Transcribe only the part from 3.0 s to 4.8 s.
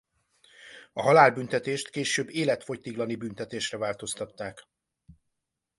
büntetésre változtatták.